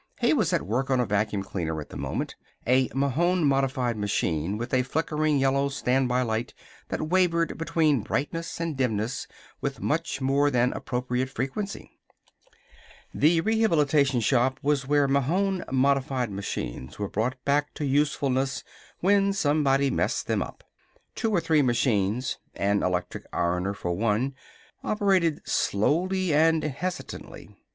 He 0.19 0.33
was 0.33 0.51
at 0.51 0.63
work 0.65 0.89
on 0.89 0.99
a 0.99 1.05
vacuum 1.05 1.43
cleaner 1.43 1.79
at 1.79 1.89
the 1.89 1.95
moment 1.95 2.35
a 2.65 2.89
Mahon 2.95 3.45
modified 3.45 3.97
machine 3.97 4.57
with 4.57 4.73
a 4.73 4.81
flickering 4.81 5.37
yellow 5.37 5.69
standby 5.69 6.23
light 6.23 6.55
that 6.87 7.09
wavered 7.09 7.55
between 7.55 8.01
brightness 8.01 8.59
and 8.59 8.75
dimness 8.75 9.27
with 9.61 9.79
much 9.79 10.19
more 10.19 10.49
than 10.49 10.73
appropriate 10.73 11.29
frequency. 11.29 11.99
The 13.13 13.41
Rehabilitation 13.41 14.21
Shop 14.21 14.57
was 14.63 14.87
where 14.87 15.07
Mahon 15.07 15.63
modified 15.71 16.31
machines 16.31 16.97
were 16.97 17.07
brought 17.07 17.35
back 17.45 17.71
to 17.75 17.85
usefulness 17.85 18.63
when 19.01 19.31
somebody 19.33 19.91
messed 19.91 20.25
them 20.25 20.41
up. 20.41 20.63
Two 21.13 21.29
or 21.29 21.39
three 21.41 21.61
machines 21.61 22.39
an 22.55 22.81
electric 22.81 23.25
ironer, 23.31 23.75
for 23.75 23.91
one 23.91 24.33
operated 24.83 25.43
slowly 25.47 26.33
and 26.33 26.63
hesitantly. 26.63 27.55